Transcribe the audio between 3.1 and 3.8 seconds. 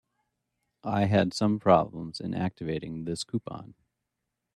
coupon.